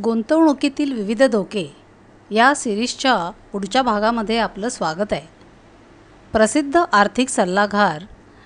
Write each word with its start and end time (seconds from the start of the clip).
गुंतवणुकीतील 0.00 0.92
विविध 0.92 1.22
धोके 1.22 1.76
या 2.30 2.54
सिरीजच्या 2.54 3.30
पुढच्या 3.52 3.82
भागामध्ये 3.82 4.38
आपलं 4.38 4.68
स्वागत 4.68 5.12
आहे. 5.12 5.26
प्रसिद्ध 6.32 6.80
आर्थिक 6.92 7.28
सल्लागार 7.28 8.02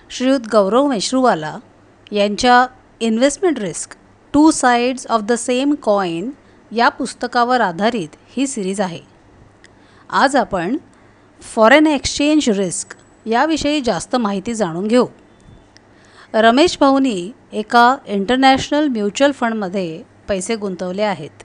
श्रीयुत 0.09 0.39
गौरव 0.51 0.87
मेश्रूवाला 0.87 1.57
यांच्या 2.11 2.65
investment 2.99 3.59
risk 3.59 3.95
two 4.33 4.51
sides 4.51 5.07
of 5.07 5.21
the 5.21 5.33
same 5.33 5.73
coin 5.73 6.31
या 6.71 6.89
पुस्तकावर 6.89 7.61
आधारित 7.61 8.09
ही 8.29 8.47
सिरीज 8.47 8.81
आहे. 8.81 8.99
आज 10.09 10.35
आपण 10.35 10.77
फॉरेन 11.41 11.87
एक्सचेंज 11.87 12.49
रिस्क 12.49 12.95
याविषयी 13.25 13.81
जास्त 13.81 14.15
माहिती 14.15 14.53
जाणून 14.53 14.87
घेऊ. 14.87 15.05
रमेश 16.33 16.77
भाऊनी 16.79 17.31
एका 17.53 17.97
इंटरनॅशनल 18.05 18.87
म्युच्युअल 18.87 19.31
फंडमध्ये 19.31 20.16
पैसे 20.29 20.55
गुंतवले 20.55 21.01
आहेत. 21.01 21.43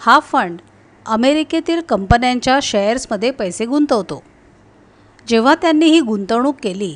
हा 0.00 0.18
फंड 0.18 0.58
अमेरिकेतील 1.06 1.80
कंपन्यांच्या 1.80 2.58
शेअर्समध्ये 2.62 3.30
पैसे 3.30 3.64
गुंतवतो. 3.66 4.22
जेव्हा 5.28 5.54
त्यांनी 5.54 5.86
ही 5.86 6.00
गुंतवणूक 6.00 6.56
केली 6.62 6.94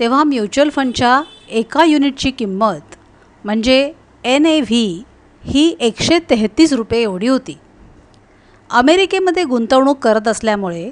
तेव्हा 0.00 0.22
म्युच्युअल 0.24 0.70
फंडच्या 0.70 1.22
एका 1.50 1.84
युनिटची 1.84 2.30
किंमत 2.30 2.94
म्हणजे 3.44 3.92
एन 4.24 4.46
ए 4.46 4.60
व्ही 4.60 5.02
ही 5.44 5.76
एकशे 5.80 6.18
तेहतीस 6.30 6.72
रुपये 6.72 7.02
एवढी 7.02 7.28
होती. 7.28 7.58
अमेरिकेमध्ये 8.70 9.44
गुंतवणूक 9.44 9.98
करत 9.98 10.28
असल्यामुळे 10.28 10.90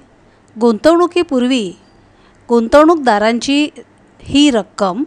गुंतवणुकीपूर्वी 0.61 1.69
गुंतवणूकदारांची 2.49 3.69
ही 4.21 4.51
रक्कम 4.51 5.05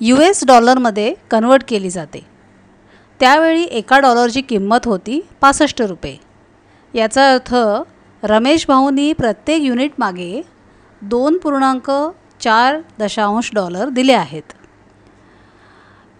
यू 0.00 0.16
एस 0.16 0.44
डॉलरमध्ये 0.46 1.14
कन्वर्ट 1.30 1.62
केली 1.68 1.90
जाते. 1.90 2.26
त्यावेळी 3.20 3.64
एका 3.64 3.98
डॉलरची 3.98 4.40
किंमत 4.40 4.84
होती 4.84 5.20
पासष्ट 5.40 5.82
रुपये. 5.82 6.16
याचा 6.94 7.32
अर्थ 7.32 7.54
रमेश 8.22 8.64
भाऊंनी 8.68 9.12
प्रत्येक 9.12 9.62
युनिट 9.62 9.92
मागे 9.98 10.42
दोन 11.02 11.38
पूर्णांक 11.38 11.90
चार 12.40 12.78
दशांश 12.98 13.50
डॉलर 13.54 13.88
दिले 13.88 14.12
आहेत. 14.12 14.42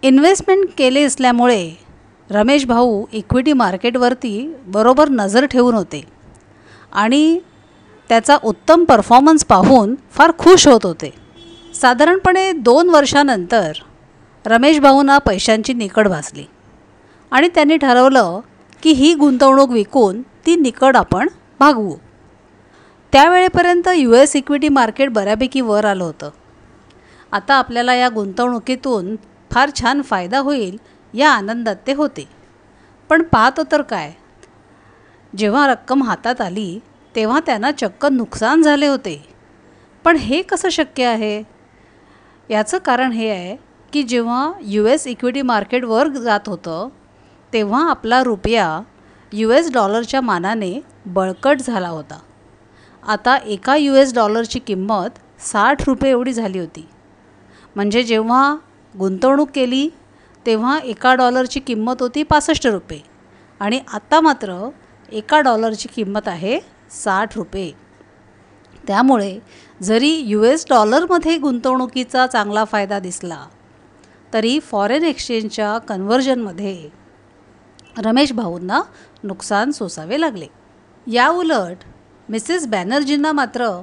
इन्व्हेस्टमेंट 0.01 0.69
केले 0.77 1.03
असल्यामुळे 1.03 1.71
रमेश 2.29 2.65
भाऊ 2.65 3.05
इक्विटी 3.11 3.53
मार्केटवरती 3.53 4.55
बरोबर 4.67 5.09
नजर 5.09 5.45
ठेवून 5.45 5.75
होते 5.75 6.03
आणि 6.91 7.39
त्याचा 8.09 8.37
उत्तम 8.43 8.83
परफॉर्मन्स 8.83 9.45
पाहून 9.45 9.95
फार 10.11 10.31
खुश 10.39 10.67
होत 10.67 10.85
होते. 10.85 11.13
साधारणपणे 11.75 12.51
दोन 12.51 12.89
वर्षानंतर 12.89 13.71
रमेश 14.45 14.79
भाऊंना 14.79 15.17
पैशांची 15.17 15.73
निकड 15.73 16.07
भासली. 16.07 16.43
आणि 17.31 17.47
त्यांनी 17.47 17.77
ठरवलं 17.77 18.39
की 18.83 18.91
ही 18.91 19.13
गुंतवणूक 19.13 19.69
विकून 19.69 20.21
ती 20.21 20.55
निकड 20.55 20.97
आपण 20.97 21.27
भागवू. 21.59 21.95
त्यावेळेपर्यंत 23.11 23.87
यू 23.95 24.13
एस 24.13 24.35
इक्विटी 24.35 24.69
मार्केट 24.69 25.09
बऱ्यापैकी 25.09 25.61
वर 25.61 25.85
आलं 25.85 26.03
होतं. 26.03 26.29
आता 27.31 27.53
आपल्याला 27.53 27.93
या 27.93 28.09
गुंतवणुकीतून 28.09 29.15
फार 29.51 29.69
छान 29.81 30.01
फायदा 30.01 30.39
होईल 30.39 30.77
या 31.13 31.29
आनंदात 31.29 31.75
ते 31.87 31.93
होते. 31.93 32.27
पण 33.09 33.21
पाहतो 33.21 33.61
तर 33.71 33.81
काय 33.81 34.11
जेव्हा 35.37 35.67
रक्कम 35.67 36.03
हातात 36.03 36.41
आली 36.41 36.79
तेव्हा 37.15 37.39
त्यांना 37.45 37.71
चक्क 37.71 38.05
नुकसान 38.05 38.61
झाले 38.61 38.87
होते. 38.87 39.25
पण 40.03 40.15
हे 40.15 40.41
कसं 40.41 40.69
शक्य 40.69 41.05
आहे? 41.05 41.43
याचं 42.49 42.77
कारण 42.77 43.11
हे 43.11 43.29
आहे 43.29 43.57
की 43.93 44.03
जेव्हा 44.03 44.51
यू 44.61 44.85
एस 44.85 45.07
इक्विटी 45.07 45.41
मार्केट 45.41 45.83
वर 45.83 46.07
जात 46.07 46.39
होतं 46.47 46.89
तेव्हा 47.53 47.89
आपला 47.89 48.23
रुपया 48.23 48.81
यू 49.33 49.51
एस 49.51 49.71
डॉलरच्या 49.73 50.21
मानाने 50.21 50.79
बळकट 51.05 51.61
झाला 51.61 51.87
होता. 51.89 52.19
आता 53.07 53.37
एका 53.37 53.75
यू 53.75 53.95
एस 53.95 54.13
डॉलरची 54.13 54.59
किंमत 54.59 55.19
साठ 55.39 55.83
रुपये 55.87 56.11
एवढी 56.11 56.33
झाली 56.33 56.59
होती. 56.59 56.87
म्हणजे 57.75 58.03
जेव्हा 58.03 58.55
गुंतवणूक 58.97 59.49
केली 59.55 59.89
तेव्हा 60.45 60.79
एका 60.79 61.15
डॉलरची 61.15 61.59
किंमत 61.59 61.95
होती 61.99 62.23
पासष्ट 62.23 62.67
रुपये. 62.67 62.99
आणि 63.59 63.79
आत्ता 63.93 64.21
मात्र 64.21 64.69
एका 65.11 65.41
डॉलरची 65.41 65.87
किंमत 65.95 66.27
आहे 66.27 66.59
साठ 66.91 67.37
रुपये. 67.37 67.71
त्यामुळे 68.87 69.39
जरी 69.83 70.09
यू 70.09 70.43
एस 70.43 70.65
डॉलरमध्ये 70.69 71.37
गुंतवणुकीचा 71.37 72.27
चांगला 72.27 72.63
फायदा 72.65 72.99
दिसला 72.99 73.45
तरी 74.33 74.59
फॉरेन 74.59 75.03
एक्सचेंजच्या 75.03 75.77
कन्व्हर्जनमध्ये 75.77 76.98
रमेश 77.97 78.31
भाऊंना 78.33 78.81
नुकसान 79.23 79.71
सोसावे 79.71 80.21
लागले. 80.21 80.47
या 81.07 81.27
उलट 81.27 81.77
मिसेस 82.29 82.67
बॅनर्जींना 82.67 83.31
मात्र 83.31 83.81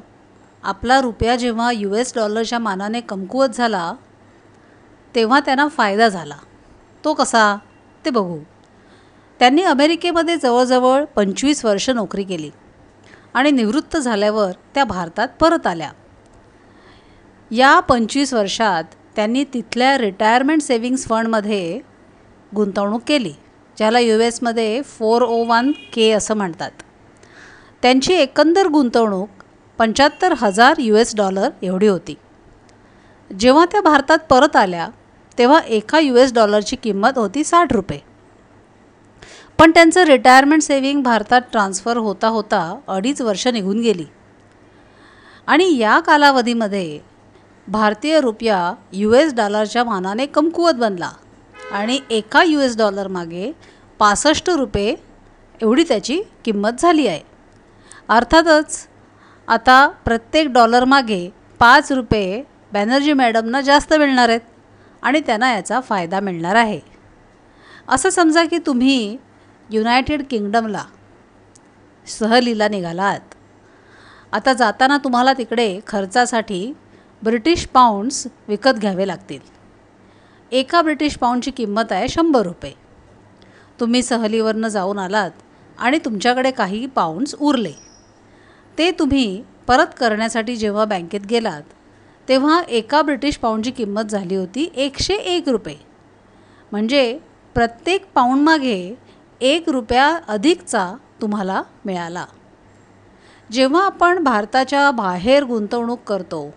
आपला 0.62 1.00
रुपया 1.00 1.36
जेव्हा 1.36 1.72
यू 1.72 1.94
एस 1.94 2.12
डॉलरच्या 2.16 2.58
मानाने 2.58 3.00
कमकुवत 3.00 3.48
झाला 3.48 3.94
तेव्हा 5.14 5.40
त्यांना 5.40 5.68
फायदा 5.68 6.08
झाला. 6.08 6.36
तो 7.04 7.14
कसा? 7.14 7.58
ते 8.04 8.10
बघू. 8.10 8.38
त्यांनी 9.38 9.62
अमेरिकेमध्ये 9.62 10.36
जवळजवळ 10.36 11.04
पंचवीस 11.04 11.64
वर्ष 11.64 11.90
नोकरी 11.90 12.24
केली 12.24 12.50
आणि 13.34 13.50
निवृत्त 13.50 13.96
झाल्यावर 13.96 14.50
त्या 14.74 14.84
भारतात 14.84 15.28
परत 15.40 15.66
आल्या. 15.66 15.90
या 17.50 17.80
पंचवीस 17.80 18.34
वर्षात 18.34 18.84
त्यांनी 19.16 19.44
तिथल्या 19.44 19.98
रिटायरमेंट 19.98 20.62
सेव्हिंग्स 20.62 21.08
फंडमध्ये 21.08 21.80
गुंतवणूक 22.54 23.02
केली. 23.06 23.32
ज्याला 23.78 23.98
यू 23.98 24.20
एसमध्ये 24.20 24.82
फोर 24.82 25.22
ओ 25.22 25.44
वन 25.44 25.70
के 25.92 26.10
असं 26.10 26.34
म्हणतात. 26.34 26.70
त्यांची 27.82 28.14
एकंदर 28.14 28.66
गुंतवणूक 28.66 29.28
पंच्याहत्तर 29.78 30.34
हजार 30.38 30.75
यू 30.78 30.97
एस 30.97 31.14
डॉलर 31.16 31.48
एवढी 31.62 31.86
होती. 31.86 32.15
जेव्हा 33.31 33.65
त्या 33.65 33.80
भारतात 33.80 34.18
परत 34.30 34.56
आल्या 34.56 34.89
तेव्हा 35.39 35.60
एका 35.60 35.98
यू 35.98 36.16
एस 36.16 36.33
डॉलरची 36.33 36.77
किंमत 36.77 37.18
होती 37.18 37.45
साठ 37.45 37.72
रुपये. 37.72 37.98
पण 39.59 39.71
त्यांचं 39.71 40.04
रिटायरमेंट 40.04 40.62
सेव्हिंग 40.62 41.03
भारतात 41.03 41.41
ट्रान्स्फर 41.53 41.97
होता 41.97 42.28
होता 42.28 42.78
अडीच 42.89 43.21
वर्ष 43.21 43.47
निघून 43.48 43.80
गेली. 43.80 44.04
आणि 45.47 45.77
या 45.78 45.98
कालावधीमध्ये 46.00 46.98
भारतीय 47.68 48.21
रुपया 48.21 48.74
यू 48.92 49.12
एस 49.12 49.34
डॉलरच्या 49.34 49.84
मानाने 49.84 50.27
कमकुवत 50.27 50.74
बनला 50.74 51.10
आणि 51.72 51.98
एका 52.10 52.42
यू 52.42 52.60
एस 52.60 52.77
डॉलरमागे 52.77 53.53
पासष्ट 53.98 54.51
रुपये 54.51 54.95
एवढी 55.63 55.84
त्याची 55.89 56.21
किंमत 56.45 56.81
झाली 56.81 57.07
आहे. 57.07 57.21
अर्थातच 58.09 58.87
आता 59.48 59.89
प्रत्येक 60.04 60.48
डॉलरमागे 60.48 61.28
पाच 61.59 61.93
रुपये 61.93 62.43
बॅनर्जी 62.72 63.13
मॅडमना 63.13 63.60
जास्त 63.60 63.95
मिळणार 63.95 64.28
आहेत 64.28 64.41
आणि 65.03 65.21
त्यांना 65.21 65.53
याचा 65.54 65.81
फायदा 65.81 66.21
मिळणार 66.21 66.54
आहे. 66.54 66.81
असं 67.89 68.10
समजा 68.10 68.45
की 68.45 68.59
तुम्ही 68.59 69.16
युनायटेड 69.71 70.22
किंगडमला 70.31 70.84
सहलीला 72.07 72.69
निघालात 72.69 73.34
आता 74.33 74.53
जाताना 74.53 74.98
तुम्हाला 74.98 75.33
तिकडे 75.33 75.78
खर्चासाठी 75.87 76.72
ब्रिटिश 77.22 77.66
पाऊंड्स 77.66 78.27
विकत 78.48 78.78
घ्यावे 78.81 79.07
लागतील. 79.07 79.41
एका 80.53 80.83
ब्रिटिश 80.83 81.16
पाऊंडची 81.19 81.51
किंमत 81.51 81.93
आहे 81.93 82.09
शंभर 82.09 82.43
रुपये. 82.43 82.85
तुम्ही 83.80 84.02
सहलीवरनं 84.02 84.68
जाऊन 84.68 84.98
आलात 84.98 85.30
आणि 85.78 85.98
तुमच्याकडे 86.04 86.50
काही 86.50 86.86
पाऊंड्स 86.86 87.34
उरले. 87.34 87.72
ते 88.78 88.90
तुम्ही 88.90 89.42
परत 89.66 89.86
करण्यासाठी 89.98 90.56
जेव्हा 90.56 90.84
बँकेत 90.84 91.20
गेलात 91.20 91.62
तेव्हा 92.28 92.60
एका 92.68 93.02
ब्रिटिश 93.02 93.36
पाऊंडची 93.36 93.70
किंमत 93.70 94.02
झाली 94.02 94.36
होती 94.36 94.70
एकशे 94.76 95.14
एक 95.14 95.48
रुपये. 95.48 95.76
म्हणजे 96.72 97.18
प्रत्येक 97.54 98.06
पाऊंडमागे 98.14 98.94
एक 99.40 99.68
रुपया 99.68 100.18
अधिकचा 100.28 100.92
तुम्हाला 101.20 101.62
मिळाला. 101.84 102.24
जेव्हा 103.52 103.84
आपण 103.86 104.22
भारताच्या 104.24 104.90
बाहेर 104.90 105.44
गुंतवणूक 105.44 106.00
करतो 106.06 106.54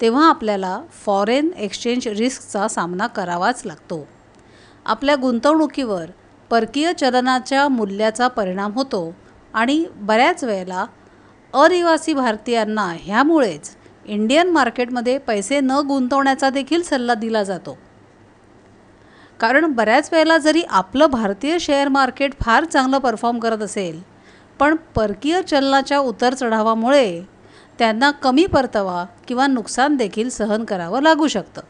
तेव्हा 0.00 0.28
आपल्याला 0.28 0.80
फॉरेन 1.04 1.50
एक्सचेंज 1.56 2.08
रिस्कचा 2.08 2.68
सामना 2.68 3.06
करावाच 3.06 3.62
लागतो. 3.66 4.06
आपल्या 4.86 5.14
गुंतवणुकीवर 5.16 6.10
परकीय 6.52 6.92
चलनाच्या 6.92 7.68
मूल्याचा 7.68 8.26
परिणाम 8.28 8.72
होतो 8.72 9.14
आणि 9.54 9.84
बऱ्याच 9.96 10.42
वेळेला 10.44 10.84
अनिवासी 11.54 12.14
भारतीयांना 12.14 12.84
ह्यामुळेच 13.00 13.70
इंडियन 14.06 14.50
मार्केटमध्ये 14.50 15.16
पैसे 15.18 15.60
न 15.60 15.78
गुंतवण्याचा 15.88 16.50
देखील 16.50 16.82
सल्ला 16.82 17.14
दिला 17.14 17.42
जातो. 17.42 17.76
कारण 19.40 19.72
बऱ्याच 19.72 20.08
वेळेला 20.12 20.38
जरी 20.38 20.62
आपलं 20.70 21.06
भारतीय 21.06 21.58
शेअर 21.58 21.88
मार्केट 21.88 22.34
फार 22.40 22.64
चांगलं 22.64 22.98
परफॉर्म 22.98 23.38
करत 23.38 23.62
असेल 23.62 24.00
पण 24.58 24.76
परकीय 24.94 25.42
चलनाच्या 25.42 25.98
उतर 25.98 26.34
चढावामुळे 26.34 27.22
त्यांना 27.78 28.10
कमी 28.10 28.46
परतावा 28.46 29.04
किंवा 29.28 29.46
नुकसान 29.46 29.96
देखील 29.96 30.28
सहन 30.28 30.64
करावं 30.64 31.02
लागू 31.02 31.26
शकतं. 31.26 31.60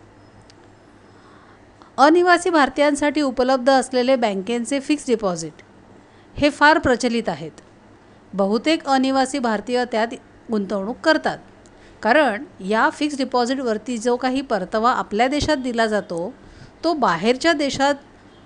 अनिवासी 1.98 2.50
भारतीयांसाठी 2.50 3.20
उपलब्ध 3.20 3.70
असलेले 3.70 4.16
बँकेचे 4.16 4.80
फिक्स 4.80 5.06
डिपॉझिट 5.06 5.52
हे 6.34 6.50
फार 6.50 6.78
प्रचलित 6.78 7.28
आहेत. 7.28 7.50
बहुतेक 8.34 8.86
अनिवासी 8.86 9.38
भारतीय 9.38 9.84
त्यात 9.84 10.14
गुंतवणूक 10.50 10.96
करतात. 11.04 11.38
कारण 12.02 12.44
या 12.60 12.90
फिक्स 12.90 13.16
डिपॉझिटवरती 13.16 13.98
जो 13.98 14.16
काही 14.16 14.40
परतावा 14.40 14.92
आपल्या 14.92 15.26
देशात 15.28 15.56
दिला 15.56 15.86
जातो 15.86 16.34
तो 16.84 16.94
बाहेरच्या 16.94 17.52
देशात 17.52 17.94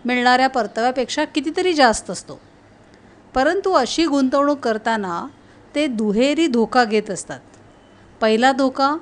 मिळणाऱ्या 0.04 0.48
परताव्यापेक्षा 0.48 1.24
कितीतरी 1.24 1.72
जास्त 1.72 2.10
असतो. 2.10 2.40
परंतु 3.34 3.72
अशी 3.72 4.06
गुंतवणूक 4.06 4.58
करताना 4.58 5.26
ते 5.74 5.86
दुहेरी 5.86 6.46
धोका 6.46 6.84
घेत 6.84 7.10
असतात. 7.10 7.40
पहिला 8.20 8.52
धोका 8.52 8.96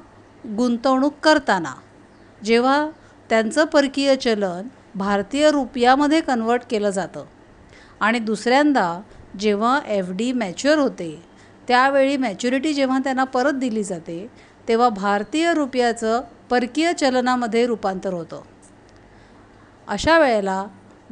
गुंतवणूक 0.47 1.15
करताना 1.23 1.75
जेव्हा 2.45 2.87
त्यांचं 3.31 3.65
परकीय 3.65 4.17
चलन 4.17 4.69
भारतीय 4.95 5.51
रुपयामध्ये 5.51 6.21
कन्वर्ट 6.21 6.63
केलं 6.71 6.91
जातं. 6.91 7.25
आणि 8.01 8.19
दुसऱ्यांदा 8.19 9.01
जेव्हा 9.39 9.81
एफ 9.87 10.07
डी 10.11 10.33
मॅच्युअर 10.33 10.79
होते 10.79 11.23
त्यावेळी 11.69 12.17
मॅच्युरिटी 12.17 12.75
जेव्हा 12.75 12.99
त्यांना 12.99 13.25
परत 13.25 13.53
दिली 13.53 13.85
जाते 13.85 14.31
तेव्हा 14.69 14.89
भारतीय 14.89 15.55
रुपयाचं 15.55 16.21
परकीय 16.51 16.93
चलनामध्ये 16.93 17.67
रूपांतर 17.67 18.13
होतं. 18.13 18.43
अशा 19.89 20.19
वेळेला 20.19 20.67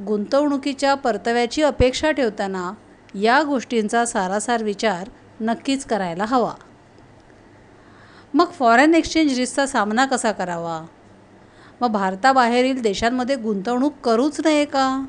गुंतवणुकीच्या 0.06 0.94
परताव्याची 0.94 1.62
अपेक्षा 1.62 2.10
ठेवताना 2.10 2.72
या 3.14 3.42
गोष्टींचा 3.42 4.04
सारासार 4.04 4.62
विचार 4.62 5.08
नक्कीच 5.40 5.84
करायला 5.84 6.24
हवा. 6.24 6.54
मग 8.34 8.50
फॉरेन 8.50 8.94
एक्सचेंज 8.94 9.38
रिस्कचा 9.38 9.66
सामना 9.66 10.06
कसा 10.06 10.32
करावा? 10.32 10.86
मग 11.82 11.90
भारताबाहेरील 11.90 12.80
देशांमध्ये 12.82 13.36
गुंतवणूक 13.36 13.92
करूच 14.04 14.40
नये 14.44 14.64
का? 14.64 15.04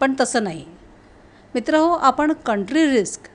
पण 0.00 0.14
तसं 0.20 0.44
नाही. 0.44 0.64
मित्र 1.54 1.76
हो 1.76 1.90
आपण 1.92 2.32
कंट्री 2.46 2.86
रिस्क 2.90 3.28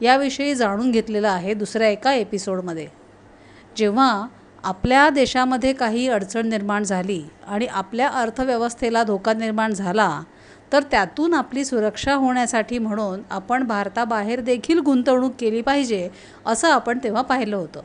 याविषयी 0.00 0.54
जाणून 0.54 0.90
घेतलेलं 0.90 1.28
आहे 1.28 1.54
दुसऱ्या 1.54 1.88
एका 1.88 2.12
एपिसोडमध्ये 2.14 2.86
जेव्हा 3.76 4.26
आपल्या 4.64 5.08
देशामध्ये 5.10 5.72
काही 5.72 6.08
अडचण 6.08 6.48
निर्माण 6.48 6.82
झाली 6.82 7.22
आणि 7.46 7.66
आपल्या 7.66 8.08
अर्थव्यवस्थेला 8.08 9.02
धोका 9.02 9.32
निर्माण 9.32 9.72
झाला 9.72 10.22
तर 10.72 10.82
त्यातून 10.82 11.34
आपली 11.34 11.64
सुरक्षा 11.64 12.14
होण्यासाठी 12.14 12.78
म्हणून 12.78 13.20
आपण 13.30 13.62
भारताबाहेर 13.62 14.40
देखील 14.40 14.78
गुंतवणूक 14.78 15.32
केली 15.38 15.60
पाहिजे 15.60 16.08
असं 16.46 16.68
आपण 16.68 16.98
तेव्हा 17.04 17.22
पाहिलं 17.22 17.56
होतं. 17.56 17.80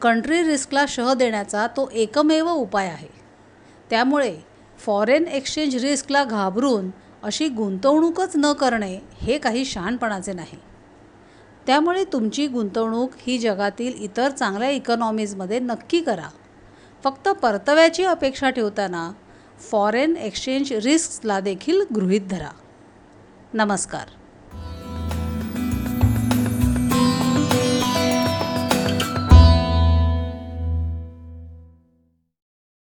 कंट्री 0.00 0.42
रिस्कला 0.42 0.84
शह 0.88 1.14
देण्याचा 1.14 1.66
तो 1.66 1.90
एकमेव 1.92 2.48
उपाय 2.48 2.88
आहे. 2.88 3.08
त्यामुळे 3.90 4.36
फॉरेन 4.78 5.24
एक्सचेंज 5.24 5.76
रिस्कला 5.76 6.24
घाबरून 6.24 6.90
अशी 7.22 7.48
गुंतवणूकच 7.48 8.32
न 8.36 8.52
करणे 8.52 8.98
हे 9.22 9.38
काही 9.38 9.64
शहाणपणाचे 9.64 10.32
नाही. 10.32 10.58
त्यामुळे 11.66 12.04
तुमची 12.04 12.46
गुंतवणूक 12.46 13.10
ही 13.18 13.38
जगातील 13.38 13.94
इतर 13.98 14.28
चांगल्या 14.28 14.70
इकॉनॉमीजमध्ये 14.70 15.58
नक्की 15.58 16.00
करा. 16.00 16.28
फक्त 17.04 17.28
परताव्याची 17.28 18.04
अपेक्षा 18.04 18.50
ठेवताना 18.50 19.12
फॉरेन 19.70 20.16
एक्सचेंज 20.16 20.72
रिस्कला 20.72 21.40
देखील 21.40 21.82
गृहीत 21.94 22.20
धरा. 22.20 22.50
नमस्कार. 23.54 24.15